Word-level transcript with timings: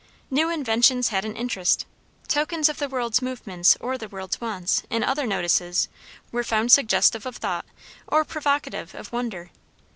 New 0.31 0.49
inventions 0.49 1.09
had 1.09 1.25
an 1.25 1.35
interest; 1.35 1.85
tokens 2.27 2.67
of 2.69 2.79
the 2.79 2.89
world's 2.89 3.21
movements, 3.21 3.77
or 3.79 3.99
the 3.99 4.07
world's 4.07 4.41
wants, 4.41 4.81
in 4.89 5.03
other 5.03 5.27
notices, 5.27 5.89
were 6.31 6.43
found 6.43 6.71
suggestive 6.71 7.27
of 7.27 7.37
thought 7.37 7.65
or 8.07 8.25
provocative 8.25 8.95
of 8.95 9.13
wonder. 9.13 9.51